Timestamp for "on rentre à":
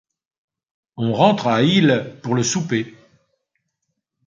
0.97-1.61